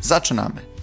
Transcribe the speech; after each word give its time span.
Zaczynamy. 0.00 0.78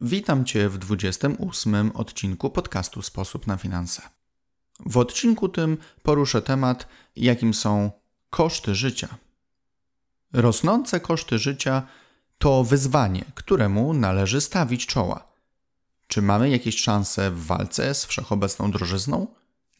Witam 0.00 0.44
Cię 0.44 0.68
w 0.68 0.78
28 0.78 1.90
odcinku 1.94 2.50
podcastu 2.50 3.02
Sposób 3.02 3.46
na 3.46 3.56
finanse. 3.56 4.02
W 4.86 4.96
odcinku 4.96 5.48
tym 5.48 5.76
poruszę 6.02 6.42
temat, 6.42 6.88
jakim 7.16 7.54
są 7.54 7.90
koszty 8.30 8.74
życia. 8.74 9.08
Rosnące 10.32 11.00
koszty 11.00 11.38
życia 11.38 11.82
to 12.38 12.64
wyzwanie, 12.64 13.24
któremu 13.34 13.94
należy 13.94 14.40
stawić 14.40 14.86
czoła. 14.86 15.28
Czy 16.06 16.22
mamy 16.22 16.50
jakieś 16.50 16.80
szanse 16.80 17.30
w 17.30 17.46
walce 17.46 17.94
z 17.94 18.04
wszechobecną 18.04 18.70
drożyzną? 18.70 19.26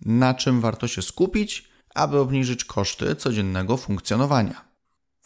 Na 0.01 0.35
czym 0.35 0.61
warto 0.61 0.89
się 0.89 1.03
skupić, 1.03 1.69
aby 1.95 2.19
obniżyć 2.19 2.65
koszty 2.65 3.17
codziennego 3.17 3.77
funkcjonowania? 3.77 4.65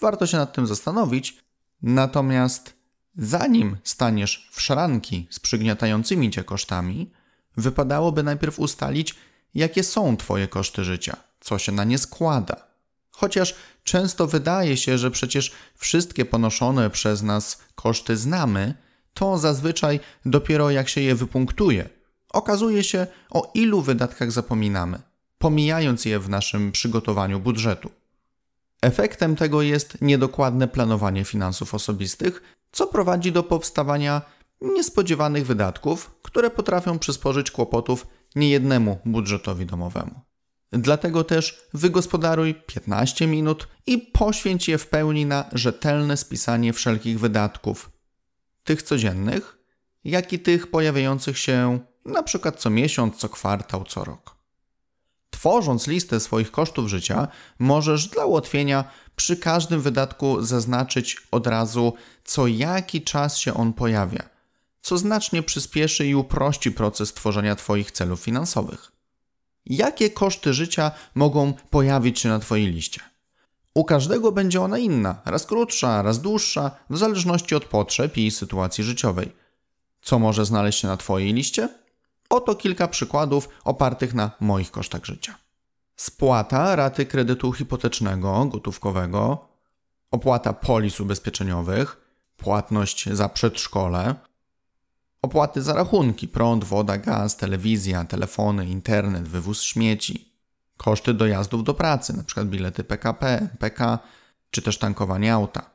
Warto 0.00 0.26
się 0.26 0.36
nad 0.36 0.52
tym 0.52 0.66
zastanowić, 0.66 1.38
natomiast 1.82 2.74
zanim 3.16 3.76
staniesz 3.84 4.48
w 4.52 4.60
szranki 4.60 5.26
z 5.30 5.40
przygniatającymi 5.40 6.30
cię 6.30 6.44
kosztami, 6.44 7.10
wypadałoby 7.56 8.22
najpierw 8.22 8.58
ustalić, 8.58 9.14
jakie 9.54 9.82
są 9.82 10.16
Twoje 10.16 10.48
koszty 10.48 10.84
życia, 10.84 11.16
co 11.40 11.58
się 11.58 11.72
na 11.72 11.84
nie 11.84 11.98
składa 11.98 12.71
Chociaż 13.22 13.54
często 13.84 14.26
wydaje 14.26 14.76
się, 14.76 14.98
że 14.98 15.10
przecież 15.10 15.52
wszystkie 15.74 16.24
ponoszone 16.24 16.90
przez 16.90 17.22
nas 17.22 17.62
koszty 17.74 18.16
znamy, 18.16 18.74
to 19.14 19.38
zazwyczaj 19.38 20.00
dopiero 20.24 20.70
jak 20.70 20.88
się 20.88 21.00
je 21.00 21.14
wypunktuje, 21.14 21.88
okazuje 22.32 22.84
się, 22.84 23.06
o 23.30 23.50
ilu 23.54 23.82
wydatkach 23.82 24.32
zapominamy, 24.32 24.98
pomijając 25.38 26.04
je 26.04 26.18
w 26.18 26.28
naszym 26.28 26.72
przygotowaniu 26.72 27.40
budżetu. 27.40 27.90
Efektem 28.80 29.36
tego 29.36 29.62
jest 29.62 30.00
niedokładne 30.00 30.68
planowanie 30.68 31.24
finansów 31.24 31.74
osobistych, 31.74 32.42
co 32.72 32.86
prowadzi 32.86 33.32
do 33.32 33.42
powstawania 33.42 34.22
niespodziewanych 34.60 35.46
wydatków, 35.46 36.10
które 36.22 36.50
potrafią 36.50 36.98
przysporzyć 36.98 37.50
kłopotów 37.50 38.06
niejednemu 38.36 38.98
budżetowi 39.04 39.66
domowemu. 39.66 40.31
Dlatego 40.72 41.24
też 41.24 41.62
wygospodaruj 41.74 42.54
15 42.54 43.26
minut 43.26 43.68
i 43.86 43.98
poświęć 43.98 44.68
je 44.68 44.78
w 44.78 44.86
pełni 44.86 45.26
na 45.26 45.44
rzetelne 45.52 46.16
spisanie 46.16 46.72
wszelkich 46.72 47.20
wydatków, 47.20 47.90
tych 48.64 48.82
codziennych, 48.82 49.58
jak 50.04 50.32
i 50.32 50.38
tych 50.38 50.70
pojawiających 50.70 51.38
się 51.38 51.80
na 52.04 52.22
przykład 52.22 52.60
co 52.60 52.70
miesiąc, 52.70 53.16
co 53.16 53.28
kwartał, 53.28 53.84
co 53.84 54.04
rok. 54.04 54.36
Tworząc 55.30 55.86
listę 55.86 56.20
swoich 56.20 56.50
kosztów 56.50 56.88
życia, 56.88 57.28
możesz 57.58 58.08
dla 58.08 58.24
ułatwienia 58.24 58.84
przy 59.16 59.36
każdym 59.36 59.80
wydatku 59.80 60.42
zaznaczyć 60.42 61.16
od 61.30 61.46
razu, 61.46 61.94
co 62.24 62.46
jaki 62.46 63.02
czas 63.02 63.36
się 63.36 63.54
on 63.54 63.72
pojawia, 63.72 64.28
co 64.82 64.98
znacznie 64.98 65.42
przyspieszy 65.42 66.06
i 66.06 66.14
uprości 66.14 66.72
proces 66.72 67.14
tworzenia 67.14 67.56
Twoich 67.56 67.92
celów 67.92 68.20
finansowych. 68.20 68.92
Jakie 69.66 70.10
koszty 70.10 70.54
życia 70.54 70.90
mogą 71.14 71.52
pojawić 71.70 72.20
się 72.20 72.28
na 72.28 72.38
Twojej 72.38 72.66
liście? 72.66 73.00
U 73.74 73.84
każdego 73.84 74.32
będzie 74.32 74.60
ona 74.60 74.78
inna, 74.78 75.22
raz 75.24 75.46
krótsza, 75.46 76.02
raz 76.02 76.20
dłuższa, 76.20 76.70
w 76.90 76.98
zależności 76.98 77.54
od 77.54 77.64
potrzeb 77.64 78.16
i 78.16 78.30
sytuacji 78.30 78.84
życiowej. 78.84 79.32
Co 80.02 80.18
może 80.18 80.44
znaleźć 80.44 80.80
się 80.80 80.88
na 80.88 80.96
Twojej 80.96 81.32
liście? 81.32 81.68
Oto 82.30 82.54
kilka 82.54 82.88
przykładów 82.88 83.48
opartych 83.64 84.14
na 84.14 84.30
moich 84.40 84.70
kosztach 84.70 85.04
życia. 85.04 85.34
Spłata 85.96 86.76
raty 86.76 87.06
kredytu 87.06 87.52
hipotecznego, 87.52 88.44
gotówkowego, 88.44 89.48
opłata 90.10 90.52
polis 90.52 91.00
ubezpieczeniowych, 91.00 91.96
płatność 92.36 93.08
za 93.08 93.28
przedszkole, 93.28 94.14
Opłaty 95.22 95.62
za 95.62 95.74
rachunki, 95.74 96.28
prąd, 96.28 96.64
woda, 96.64 96.98
gaz, 96.98 97.36
telewizja, 97.36 98.04
telefony, 98.04 98.66
internet, 98.66 99.28
wywóz 99.28 99.62
śmieci. 99.62 100.32
Koszty 100.76 101.14
dojazdów 101.14 101.64
do 101.64 101.74
pracy, 101.74 102.12
np. 102.12 102.44
bilety 102.44 102.84
PKP, 102.84 103.48
PK, 103.58 103.98
czy 104.50 104.62
też 104.62 104.78
tankowanie 104.78 105.34
auta. 105.34 105.70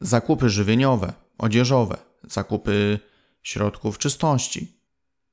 Zakupy 0.00 0.50
żywieniowe, 0.50 1.12
odzieżowe, 1.38 1.96
zakupy 2.22 2.98
środków 3.42 3.98
czystości. 3.98 4.80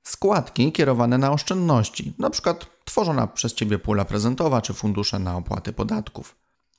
Składki 0.04 0.72
kierowane 0.72 1.18
na 1.18 1.32
oszczędności, 1.32 2.14
np. 2.20 2.56
tworzona 2.86 3.28
przez 3.28 3.54
Ciebie 3.54 3.80
pula 3.80 4.06
prezentowa 4.06 4.62
czy 4.62 4.74
fundusze 4.74 5.20
na 5.20 5.38
opłaty 5.38 5.74
podatków. 5.74 6.36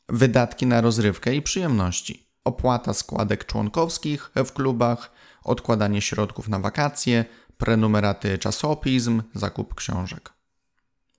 Wydatki 0.08 0.66
na 0.66 0.80
rozrywkę 0.80 1.34
i 1.34 1.42
przyjemności. 1.42 2.26
Opłata 2.44 2.94
składek 2.94 3.46
członkowskich 3.46 4.30
w 4.34 4.52
klubach, 4.52 5.10
odkładanie 5.44 6.02
środków 6.02 6.48
na 6.48 6.58
wakacje, 6.58 7.24
prenumeraty 7.56 8.38
czasopism, 8.38 9.22
zakup 9.34 9.74
książek. 9.74 10.32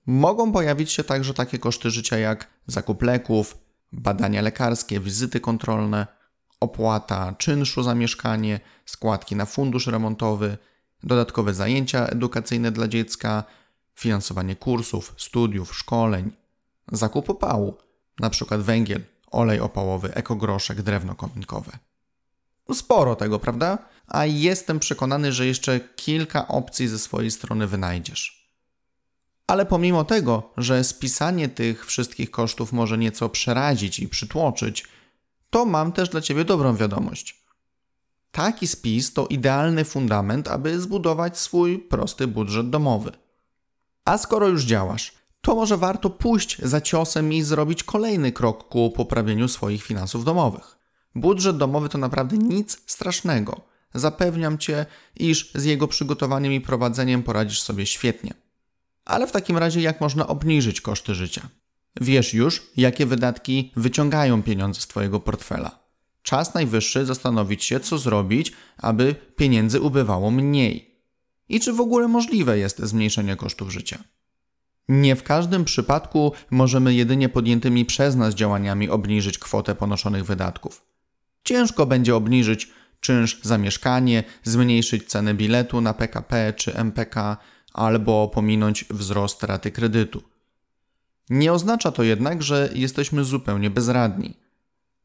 Mogą 0.06 0.52
pojawić 0.52 0.92
się 0.92 1.04
także 1.04 1.34
takie 1.34 1.58
koszty 1.58 1.90
życia 1.90 2.18
jak 2.18 2.46
zakup 2.66 3.02
leków, 3.02 3.58
badania 3.92 4.42
lekarskie, 4.42 5.00
wizyty 5.00 5.40
kontrolne, 5.40 6.06
opłata 6.60 7.34
czynszu 7.38 7.82
za 7.82 7.94
mieszkanie, 7.94 8.60
składki 8.86 9.36
na 9.36 9.46
fundusz 9.46 9.86
remontowy, 9.86 10.58
dodatkowe 11.02 11.54
zajęcia 11.54 12.06
edukacyjne 12.06 12.70
dla 12.70 12.88
dziecka, 12.88 13.44
finansowanie 13.94 14.56
kursów, 14.56 15.14
studiów, 15.16 15.76
szkoleń, 15.76 16.32
zakup 16.92 17.30
opału, 17.30 17.78
np. 18.20 18.58
węgiel, 18.58 19.02
olej 19.26 19.60
opałowy, 19.60 20.14
ekogroszek, 20.14 20.82
drewno 20.82 21.14
kominkowe. 21.14 21.78
Sporo 22.74 23.16
tego, 23.16 23.38
prawda? 23.38 23.78
A 24.06 24.26
jestem 24.26 24.78
przekonany, 24.78 25.32
że 25.32 25.46
jeszcze 25.46 25.80
kilka 25.80 26.48
opcji 26.48 26.88
ze 26.88 26.98
swojej 26.98 27.30
strony 27.30 27.66
wynajdziesz. 27.66 28.50
Ale 29.46 29.66
pomimo 29.66 30.04
tego, 30.04 30.50
że 30.56 30.84
spisanie 30.84 31.48
tych 31.48 31.86
wszystkich 31.86 32.30
kosztów 32.30 32.72
może 32.72 32.98
nieco 32.98 33.28
przerazić 33.28 33.98
i 33.98 34.08
przytłoczyć, 34.08 34.84
to 35.50 35.66
mam 35.66 35.92
też 35.92 36.08
dla 36.08 36.20
Ciebie 36.20 36.44
dobrą 36.44 36.76
wiadomość. 36.76 37.42
Taki 38.32 38.66
spis 38.66 39.12
to 39.12 39.26
idealny 39.26 39.84
fundament, 39.84 40.48
aby 40.48 40.80
zbudować 40.80 41.38
swój 41.38 41.78
prosty 41.78 42.26
budżet 42.26 42.70
domowy. 42.70 43.12
A 44.04 44.18
skoro 44.18 44.48
już 44.48 44.64
działasz, 44.64 45.12
to 45.40 45.54
może 45.54 45.76
warto 45.76 46.10
pójść 46.10 46.58
za 46.62 46.80
ciosem 46.80 47.32
i 47.32 47.42
zrobić 47.42 47.84
kolejny 47.84 48.32
krok 48.32 48.68
ku 48.68 48.90
poprawieniu 48.90 49.48
swoich 49.48 49.82
finansów 49.82 50.24
domowych. 50.24 50.75
Budżet 51.16 51.56
domowy 51.56 51.88
to 51.88 51.98
naprawdę 51.98 52.38
nic 52.38 52.82
strasznego. 52.86 53.60
Zapewniam 53.94 54.58
cię, 54.58 54.86
iż 55.16 55.52
z 55.54 55.64
jego 55.64 55.88
przygotowaniem 55.88 56.52
i 56.52 56.60
prowadzeniem 56.60 57.22
poradzisz 57.22 57.62
sobie 57.62 57.86
świetnie. 57.86 58.34
Ale 59.04 59.26
w 59.26 59.32
takim 59.32 59.58
razie, 59.58 59.80
jak 59.80 60.00
można 60.00 60.26
obniżyć 60.26 60.80
koszty 60.80 61.14
życia? 61.14 61.48
Wiesz 62.00 62.34
już, 62.34 62.62
jakie 62.76 63.06
wydatki 63.06 63.72
wyciągają 63.76 64.42
pieniądze 64.42 64.80
z 64.80 64.86
Twojego 64.86 65.20
portfela. 65.20 65.78
Czas 66.22 66.54
najwyższy 66.54 67.06
zastanowić 67.06 67.64
się, 67.64 67.80
co 67.80 67.98
zrobić, 67.98 68.52
aby 68.78 69.14
pieniędzy 69.36 69.80
ubywało 69.80 70.30
mniej. 70.30 71.00
I 71.48 71.60
czy 71.60 71.72
w 71.72 71.80
ogóle 71.80 72.08
możliwe 72.08 72.58
jest 72.58 72.78
zmniejszenie 72.78 73.36
kosztów 73.36 73.72
życia? 73.72 73.98
Nie 74.88 75.16
w 75.16 75.22
każdym 75.22 75.64
przypadku 75.64 76.32
możemy 76.50 76.94
jedynie 76.94 77.28
podjętymi 77.28 77.84
przez 77.84 78.16
nas 78.16 78.34
działaniami 78.34 78.88
obniżyć 78.88 79.38
kwotę 79.38 79.74
ponoszonych 79.74 80.24
wydatków. 80.24 80.85
Ciężko 81.46 81.86
będzie 81.86 82.16
obniżyć 82.16 82.70
czynsz 83.00 83.40
za 83.42 83.58
mieszkanie, 83.58 84.24
zmniejszyć 84.44 85.08
cenę 85.08 85.34
biletu 85.34 85.80
na 85.80 85.94
PKP 85.94 86.52
czy 86.56 86.74
MPK 86.74 87.36
albo 87.72 88.28
pominąć 88.28 88.84
wzrost 88.90 89.42
raty 89.42 89.70
kredytu. 89.70 90.22
Nie 91.30 91.52
oznacza 91.52 91.92
to 91.92 92.02
jednak, 92.02 92.42
że 92.42 92.70
jesteśmy 92.74 93.24
zupełnie 93.24 93.70
bezradni. 93.70 94.36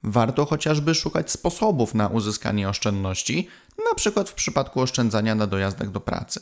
Warto 0.04 0.46
chociażby 0.46 0.96
szukać 0.96 1.32
sposobów 1.32 1.94
na 1.94 2.08
uzyskanie 2.08 2.70
oszczędności, 2.70 3.48
np. 3.80 4.26
w 4.26 4.34
przypadku 4.34 4.82
oszczędzania 4.82 5.36
na 5.36 5.48
dojazdach 5.48 5.92
do 5.92 6.00
pracy. 6.00 6.42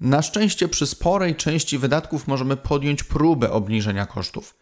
Na 0.00 0.22
szczęście 0.22 0.68
przy 0.68 0.86
sporej 0.86 1.36
części 1.36 1.78
wydatków 1.78 2.26
możemy 2.26 2.56
podjąć 2.56 3.02
próbę 3.04 3.50
obniżenia 3.50 4.06
kosztów. 4.06 4.54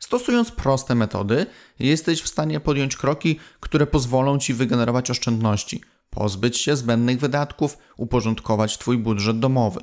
Stosując 0.00 0.50
proste 0.50 0.94
metody, 0.94 1.46
jesteś 1.78 2.22
w 2.22 2.28
stanie 2.28 2.60
podjąć 2.60 2.96
kroki, 2.96 3.38
które 3.60 3.86
pozwolą 3.86 4.38
ci 4.38 4.54
wygenerować 4.54 5.10
oszczędności, 5.10 5.82
pozbyć 6.10 6.58
się 6.58 6.76
zbędnych 6.76 7.20
wydatków, 7.20 7.78
uporządkować 7.96 8.78
Twój 8.78 8.98
budżet 8.98 9.38
domowy. 9.38 9.80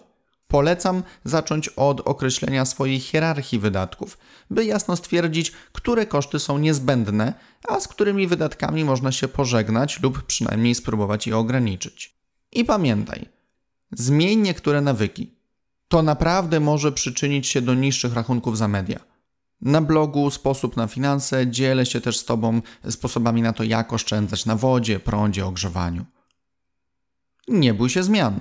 Polecam 0.48 1.04
zacząć 1.24 1.70
od 1.70 2.00
określenia 2.00 2.66
swojej 2.66 3.00
hierarchii 3.00 3.60
wydatków, 3.60 4.18
by 4.50 4.66
jasno 4.66 4.96
stwierdzić, 4.96 5.52
które 5.72 6.06
koszty 6.06 6.40
są 6.40 6.58
niezbędne, 6.58 7.34
a 7.68 7.80
z 7.80 7.88
którymi 7.88 8.28
wydatkami 8.28 8.86
można 8.86 9.12
się 9.12 9.28
pożegnać 9.28 10.00
lub 10.02 10.24
przynajmniej 10.24 10.76
spróbować 10.76 11.28
je 11.28 11.38
ograniczyć. 11.38 12.18
I 12.52 12.66
pamiętaj, 12.66 13.26
zmień 13.92 14.40
niektóre 14.40 14.82
nawyki. 14.82 15.38
To 15.88 16.02
naprawdę 16.02 16.60
może 16.60 16.92
przyczynić 16.92 17.48
się 17.48 17.62
do 17.62 17.74
niższych 17.74 18.14
rachunków 18.14 18.58
za 18.58 18.68
media. 18.68 19.07
Na 19.62 19.82
blogu 19.82 20.32
Sposób 20.32 20.78
na 20.78 20.88
finanse 20.88 21.48
dzielę 21.48 21.86
się 21.86 22.02
też 22.02 22.18
z 22.18 22.26
Tobą 22.26 22.62
sposobami 22.90 23.42
na 23.42 23.54
to, 23.54 23.64
jak 23.64 23.94
oszczędzać 23.94 24.46
na 24.46 24.56
wodzie, 24.56 25.00
prądzie, 25.00 25.46
ogrzewaniu. 25.46 26.06
Nie 27.48 27.74
bój 27.74 27.90
się 27.90 28.04
zmian. 28.04 28.40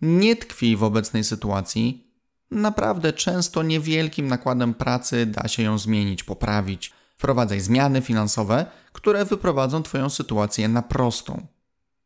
Nie 0.00 0.36
tkwi 0.36 0.76
w 0.76 0.84
obecnej 0.84 1.24
sytuacji. 1.24 2.06
Naprawdę 2.50 3.12
często 3.12 3.62
niewielkim 3.62 4.28
nakładem 4.28 4.74
pracy 4.74 5.26
da 5.26 5.48
się 5.48 5.62
ją 5.62 5.78
zmienić, 5.78 6.24
poprawić. 6.24 6.92
Wprowadzaj 7.16 7.60
zmiany 7.60 8.00
finansowe, 8.00 8.66
które 8.92 9.24
wyprowadzą 9.24 9.82
Twoją 9.82 10.10
sytuację 10.10 10.68
na 10.68 10.82
prostą. 10.82 11.46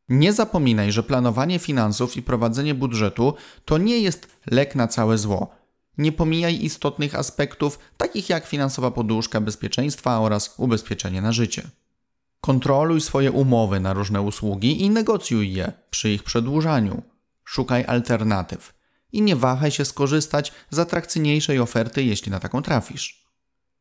Nie 0.09 0.33
zapominaj, 0.33 0.93
że 0.93 1.03
planowanie 1.03 1.59
finansów 1.59 2.17
i 2.17 2.23
prowadzenie 2.23 2.75
budżetu 2.75 3.35
to 3.65 3.79
nie 3.79 3.99
jest 3.99 4.29
lek 4.47 4.75
na 4.75 4.89
całe 4.89 5.19
zło. 5.19 5.64
Nie 5.99 6.13
pomijaj 6.13 6.65
istotnych 6.65 7.15
aspektów, 7.15 7.79
takich 7.97 8.29
jak 8.29 8.47
finansowa 8.47 8.91
poduszka 8.91 9.41
bezpieczeństwa 9.41 10.21
oraz 10.21 10.55
ubezpieczenie 10.57 11.23
na 11.23 11.33
życie. 11.33 11.71
Kontroluj 12.41 13.01
swoje 13.01 13.33
umowy 13.33 13.81
na 13.81 13.93
różne 13.93 14.23
usługi 14.23 14.83
i 14.83 14.91
negocjuj 14.91 15.53
je 15.53 15.73
przy 15.91 16.11
ich 16.11 16.23
przedłużaniu. 16.23 17.03
Szukaj 17.45 17.85
alternatyw 17.85 18.75
i 19.13 19.23
nie 19.23 19.37
wahaj 19.37 19.71
się 19.71 19.85
skorzystać 19.85 20.53
z 20.71 20.79
atrakcyjniejszej 20.79 21.59
oferty, 21.59 22.05
jeśli 22.05 22.33
na 22.33 22.41
taką 22.41 22.63
trafisz. 22.63 23.25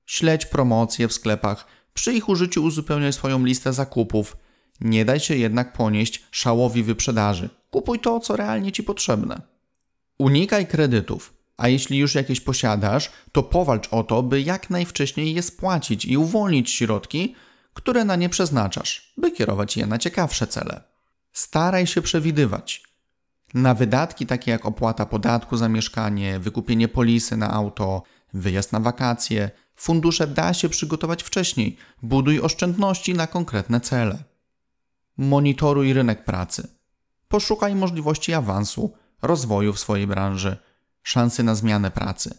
Śledź 0.05 0.45
promocje 0.45 1.07
w 1.07 1.13
sklepach, 1.13 1.65
przy 1.93 2.13
ich 2.13 2.29
użyciu 2.29 2.63
uzupełniaj 2.63 3.13
swoją 3.13 3.45
listę 3.45 3.73
zakupów. 3.73 4.37
Nie 4.81 5.05
daj 5.05 5.19
się 5.19 5.35
jednak 5.35 5.73
ponieść 5.73 6.23
szałowi 6.31 6.83
wyprzedaży. 6.83 7.49
Kupuj 7.69 7.99
to, 7.99 8.19
co 8.19 8.35
realnie 8.35 8.71
ci 8.71 8.83
potrzebne. 8.83 9.41
Unikaj 10.17 10.67
kredytów, 10.67 11.32
a 11.57 11.67
jeśli 11.67 11.97
już 11.97 12.15
jakieś 12.15 12.41
posiadasz, 12.41 13.11
to 13.31 13.43
powalcz 13.43 13.87
o 13.91 14.03
to, 14.03 14.23
by 14.23 14.41
jak 14.41 14.69
najwcześniej 14.69 15.33
je 15.33 15.41
spłacić 15.41 16.05
i 16.05 16.17
uwolnić 16.17 16.71
środki, 16.71 17.35
które 17.73 18.05
na 18.05 18.15
nie 18.15 18.29
przeznaczasz, 18.29 19.13
by 19.17 19.31
kierować 19.31 19.77
je 19.77 19.85
na 19.85 19.97
ciekawsze 19.97 20.47
cele. 20.47 20.83
Staraj 21.33 21.87
się 21.87 22.01
przewidywać. 22.01 22.83
Na 23.53 23.73
wydatki 23.73 24.25
takie 24.25 24.51
jak 24.51 24.65
opłata 24.65 25.05
podatku 25.05 25.57
za 25.57 25.69
mieszkanie, 25.69 26.39
wykupienie 26.39 26.87
polisy 26.87 27.37
na 27.37 27.53
auto, 27.53 28.03
wyjazd 28.33 28.71
na 28.71 28.79
wakacje, 28.79 29.51
fundusze 29.75 30.27
da 30.27 30.53
się 30.53 30.69
przygotować 30.69 31.23
wcześniej. 31.23 31.77
Buduj 32.01 32.39
oszczędności 32.39 33.13
na 33.13 33.27
konkretne 33.27 33.81
cele. 33.81 34.23
Monitoruj 35.17 35.93
rynek 35.93 36.25
pracy. 36.25 36.67
Poszukaj 37.27 37.75
możliwości 37.75 38.33
awansu, 38.33 38.93
rozwoju 39.21 39.73
w 39.73 39.79
swojej 39.79 40.07
branży, 40.07 40.57
szansy 41.03 41.43
na 41.43 41.55
zmianę 41.55 41.91
pracy. 41.91 42.37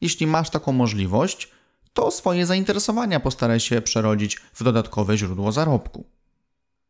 Jeśli 0.00 0.26
masz 0.26 0.50
taką 0.50 0.72
możliwość, 0.72 1.48
to 1.92 2.10
swoje 2.10 2.46
zainteresowania 2.46 3.20
postaraj 3.20 3.60
się 3.60 3.80
przerodzić 3.80 4.36
w 4.54 4.64
dodatkowe 4.64 5.18
źródło 5.18 5.52
zarobku. 5.52 6.04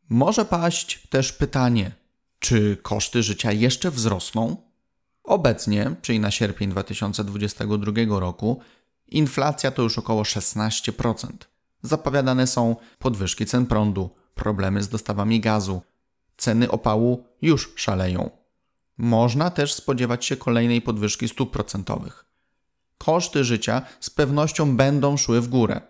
Może 0.09 0.45
paść 0.45 1.07
też 1.07 1.33
pytanie, 1.33 1.91
czy 2.39 2.77
koszty 2.81 3.23
życia 3.23 3.51
jeszcze 3.51 3.91
wzrosną? 3.91 4.57
Obecnie, 5.23 5.95
czyli 6.01 6.19
na 6.19 6.31
sierpień 6.31 6.69
2022 6.69 8.19
roku, 8.19 8.59
inflacja 9.07 9.71
to 9.71 9.81
już 9.81 9.97
około 9.97 10.23
16%. 10.23 11.27
Zapowiadane 11.81 12.47
są 12.47 12.75
podwyżki 12.99 13.45
cen 13.45 13.65
prądu, 13.65 14.09
problemy 14.35 14.83
z 14.83 14.89
dostawami 14.89 15.39
gazu, 15.39 15.81
ceny 16.37 16.71
opału 16.71 17.23
już 17.41 17.73
szaleją. 17.75 18.38
Można 18.99 19.49
też 19.49 19.73
spodziewać 19.73 20.25
się 20.25 20.37
kolejnej 20.37 20.81
podwyżki 20.81 21.29
stóp 21.29 21.51
procentowych. 21.51 22.25
Koszty 22.97 23.43
życia 23.43 23.81
z 23.99 24.09
pewnością 24.09 24.77
będą 24.77 25.17
szły 25.17 25.41
w 25.41 25.47
górę. 25.47 25.81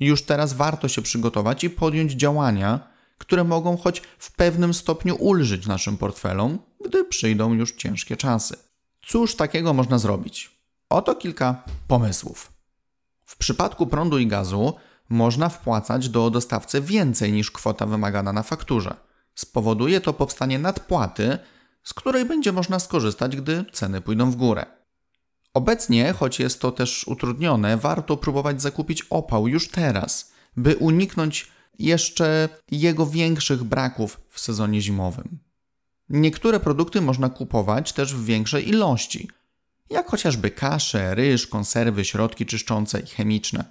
Już 0.00 0.22
teraz 0.22 0.52
warto 0.52 0.88
się 0.88 1.02
przygotować 1.02 1.64
i 1.64 1.70
podjąć 1.70 2.12
działania, 2.12 2.88
które 3.18 3.44
mogą 3.44 3.76
choć 3.76 4.02
w 4.18 4.36
pewnym 4.36 4.74
stopniu 4.74 5.16
ulżyć 5.16 5.66
naszym 5.66 5.96
portfelom, 5.96 6.58
gdy 6.84 7.04
przyjdą 7.04 7.54
już 7.54 7.72
ciężkie 7.72 8.16
czasy. 8.16 8.56
Cóż 9.06 9.36
takiego 9.36 9.72
można 9.72 9.98
zrobić? 9.98 10.50
Oto 10.88 11.14
kilka 11.14 11.62
pomysłów. 11.88 12.52
W 13.24 13.36
przypadku 13.36 13.86
prądu 13.86 14.18
i 14.18 14.26
gazu 14.26 14.74
można 15.08 15.48
wpłacać 15.48 16.08
do 16.08 16.30
dostawcy 16.30 16.80
więcej 16.80 17.32
niż 17.32 17.50
kwota 17.50 17.86
wymagana 17.86 18.32
na 18.32 18.42
fakturze. 18.42 18.94
Spowoduje 19.34 20.00
to 20.00 20.12
powstanie 20.12 20.58
nadpłaty, 20.58 21.38
z 21.90 21.94
której 21.94 22.24
będzie 22.24 22.52
można 22.52 22.78
skorzystać, 22.78 23.36
gdy 23.36 23.64
ceny 23.72 24.00
pójdą 24.00 24.30
w 24.30 24.36
górę. 24.36 24.66
Obecnie, 25.54 26.12
choć 26.12 26.38
jest 26.38 26.60
to 26.60 26.72
też 26.72 27.04
utrudnione, 27.08 27.76
warto 27.76 28.16
próbować 28.16 28.62
zakupić 28.62 29.02
opał 29.10 29.48
już 29.48 29.68
teraz, 29.68 30.32
by 30.56 30.76
uniknąć 30.76 31.48
jeszcze 31.78 32.48
jego 32.70 33.06
większych 33.06 33.64
braków 33.64 34.20
w 34.28 34.40
sezonie 34.40 34.80
zimowym. 34.80 35.38
Niektóre 36.08 36.60
produkty 36.60 37.00
można 37.00 37.28
kupować 37.28 37.92
też 37.92 38.14
w 38.14 38.24
większej 38.24 38.68
ilości, 38.68 39.28
jak 39.90 40.10
chociażby 40.10 40.50
kasze, 40.50 41.14
ryż, 41.14 41.46
konserwy, 41.46 42.04
środki 42.04 42.46
czyszczące 42.46 43.00
i 43.00 43.06
chemiczne. 43.06 43.64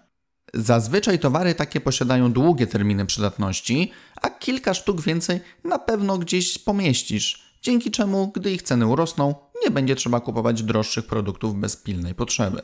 Zazwyczaj 0.54 1.20
towary 1.20 1.56
takie 1.56 1.82
posiadają 1.82 2.32
długie 2.32 2.68
terminy 2.68 3.06
przydatności, 3.06 3.92
a 4.22 4.30
kilka 4.30 4.74
sztuk 4.74 5.02
więcej 5.02 5.40
na 5.64 5.80
pewno 5.80 6.18
gdzieś 6.18 6.58
pomieścisz, 6.58 7.49
dzięki 7.62 7.92
czemu, 7.92 8.32
gdy 8.36 8.52
ich 8.52 8.62
ceny 8.62 8.88
urosną, 8.88 9.36
nie 9.64 9.72
będzie 9.72 9.96
trzeba 9.96 10.20
kupować 10.20 10.64
droższych 10.64 11.08
produktów 11.08 11.56
bez 11.56 11.76
pilnej 11.76 12.16
potrzeby. 12.16 12.62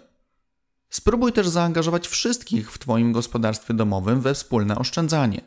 Spróbuj 0.90 1.34
też 1.34 1.48
zaangażować 1.48 2.08
wszystkich 2.08 2.72
w 2.72 2.80
Twoim 2.80 3.12
gospodarstwie 3.12 3.74
domowym 3.74 4.22
we 4.22 4.34
wspólne 4.34 4.78
oszczędzanie. 4.78 5.42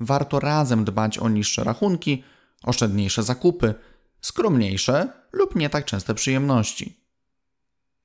Warto 0.00 0.40
razem 0.40 0.84
dbać 0.84 1.18
o 1.18 1.28
niższe 1.28 1.64
rachunki, 1.64 2.24
oszczędniejsze 2.62 3.22
zakupy, 3.22 3.74
skromniejsze 4.20 5.12
lub 5.32 5.56
nie 5.56 5.70
tak 5.70 5.84
częste 5.84 6.14
przyjemności. 6.14 6.96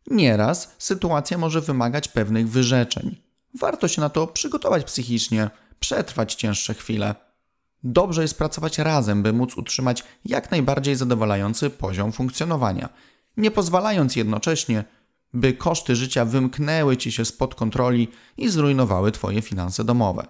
Nieraz 0.08 0.76
sytuacja 0.78 1.38
może 1.38 1.62
wymagać 1.62 2.08
pewnych 2.08 2.50
wyrzeczeń. 2.50 3.16
Warto 3.60 3.88
się 3.88 4.02
na 4.02 4.10
to 4.10 4.28
przygotować 4.28 4.84
psychicznie, 4.84 5.50
przetrwać 5.80 6.36
cięższe 6.36 6.74
chwile. 6.74 7.16
Dobrze 7.84 8.22
jest 8.22 8.38
pracować 8.38 8.78
razem, 8.78 9.24
by 9.24 9.34
móc 9.34 9.58
utrzymać 9.58 10.04
jak 10.26 10.52
najbardziej 10.52 10.96
zadowalający 10.96 11.70
poziom 11.70 12.12
funkcjonowania, 12.12 12.90
nie 13.38 13.52
pozwalając 13.52 14.16
jednocześnie 14.16 14.84
by 15.34 15.54
koszty 15.54 15.96
życia 15.96 16.26
wymknęły 16.26 16.98
ci 16.98 17.12
się 17.12 17.26
spod 17.26 17.56
kontroli 17.56 18.12
i 18.38 18.50
zrujnowały 18.50 19.12
twoje 19.12 19.42
finanse 19.42 19.84
domowe. 19.84 20.28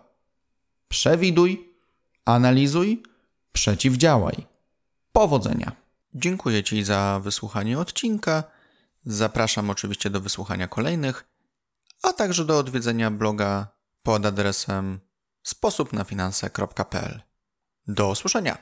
Przewiduj, 0.88 1.74
analizuj, 2.25 3.04
przeciwdziałaj. 3.51 4.48
Powodzenia. 5.12 5.72
Dziękuję 6.13 6.63
Ci 6.63 6.84
za 6.84 7.20
wysłuchanie 7.24 7.80
odcinka. 7.80 8.44
Zapraszam 9.06 9.70
oczywiście 9.70 10.10
do 10.10 10.22
wysłuchania 10.22 10.68
kolejnych, 10.68 11.25
a 12.04 12.13
także 12.13 12.46
do 12.46 12.60
odwiedzenia 12.60 13.12
bloga 13.12 13.68
pod 14.04 14.25
adresem 14.25 15.00
sposobnafinanse.pl. 15.44 17.26
Do 17.88 18.10
usłyszenia. 18.10 18.58